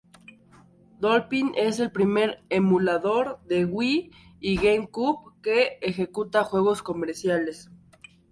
[0.99, 7.69] Dolphin es el primer emulador de Wii y GameCube que ejecuta juegos comerciales.